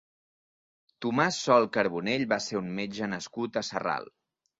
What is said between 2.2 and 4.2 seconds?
va ser un metge nascut a Sarral.